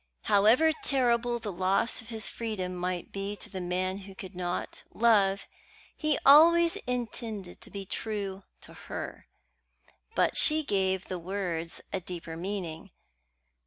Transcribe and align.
However 0.23 0.71
terrible 0.83 1.37
the 1.37 1.51
loss 1.53 2.01
of 2.01 2.09
his 2.09 2.27
freedom 2.27 2.73
might 2.75 3.11
be 3.11 3.35
to 3.35 3.51
the 3.51 3.61
man 3.61 3.99
who 3.99 4.15
could 4.15 4.33
not 4.35 4.81
love, 4.91 5.45
he 5.95 6.17
always 6.25 6.75
intended 6.87 7.61
to 7.61 7.69
be 7.69 7.85
true 7.85 8.41
to 8.61 8.73
her. 8.73 9.27
But 10.15 10.39
she 10.39 10.63
gave 10.63 11.05
the 11.05 11.19
words 11.19 11.81
a 11.93 12.01
deeper 12.01 12.35
meaning. 12.35 12.89